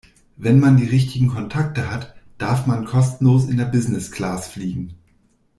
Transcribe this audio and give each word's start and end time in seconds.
Wenn 0.35 0.59
man 0.59 0.77
die 0.77 0.87
richtigen 0.87 1.27
Kontakte 1.27 1.91
hat, 1.91 2.15
darf 2.39 2.65
man 2.65 2.85
kostenlos 2.85 3.45
in 3.47 3.57
der 3.57 3.65
Business-Class 3.65 4.47
fliegen. 4.47 4.95